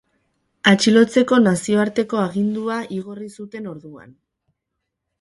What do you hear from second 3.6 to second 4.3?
orduan.